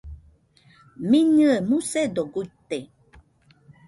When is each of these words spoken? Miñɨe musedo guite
Miñɨe 1.09 1.55
musedo 1.69 2.21
guite 2.33 2.77